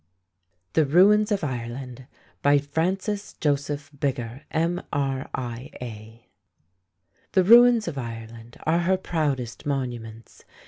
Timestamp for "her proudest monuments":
8.79-10.43